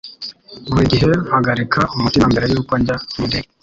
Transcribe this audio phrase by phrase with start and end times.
[0.71, 3.49] Buri gihe mpagarika umutima mbere yuko njya mu ndege.